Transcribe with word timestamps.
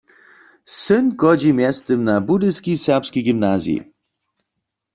Syn 0.83 1.05
chodźi 1.21 1.51
mjeztym 1.59 1.99
na 2.09 2.15
Budyski 2.29 2.71
Serbski 2.85 3.19
gymnazij. 3.27 3.79